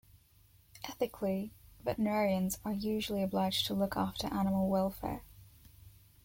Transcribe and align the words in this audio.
Ethically, 0.89 1.53
veterinarians 1.83 2.57
are 2.65 2.73
usually 2.73 3.21
obliged 3.21 3.67
to 3.67 3.75
look 3.75 3.95
after 3.95 4.25
animal 4.33 4.67
welfare. 4.67 5.21